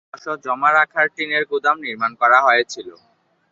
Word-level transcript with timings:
শস্য 0.11 0.27
জমা 0.45 0.69
রাখার 0.71 1.07
টিনের 1.15 1.43
গুদাম 1.51 1.77
নির্মাণ 1.85 2.11
করা 2.21 2.39
হয়েছিলো। 2.47 2.95